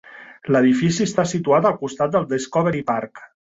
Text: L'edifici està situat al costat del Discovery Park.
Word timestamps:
L'edifici 0.55 1.07
està 1.09 1.27
situat 1.33 1.69
al 1.71 1.77
costat 1.83 2.17
del 2.19 2.27
Discovery 2.35 2.85
Park. 2.91 3.25